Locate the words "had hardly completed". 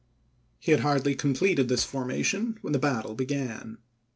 0.71-1.67